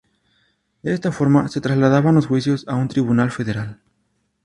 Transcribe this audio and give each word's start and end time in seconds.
De 0.81 0.95
esta 0.95 1.11
forma 1.11 1.47
se 1.47 1.61
trasladaban 1.61 2.15
los 2.15 2.25
juicios 2.25 2.65
a 2.67 2.73
un 2.73 2.87
tribunal 2.87 3.29
federal. 3.29 3.81